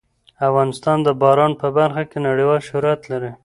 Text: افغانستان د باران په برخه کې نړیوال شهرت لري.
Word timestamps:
افغانستان 0.47 0.97
د 1.03 1.09
باران 1.21 1.51
په 1.61 1.67
برخه 1.77 2.03
کې 2.09 2.17
نړیوال 2.27 2.59
شهرت 2.67 3.01
لري. 3.11 3.31